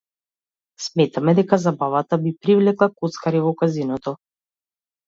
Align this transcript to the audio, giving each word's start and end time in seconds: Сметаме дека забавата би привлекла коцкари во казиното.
Сметаме 0.85 1.35
дека 1.41 1.61
забавата 1.65 2.21
би 2.27 2.35
привлекла 2.47 2.91
коцкари 2.99 3.47
во 3.49 3.57
казиното. 3.63 4.17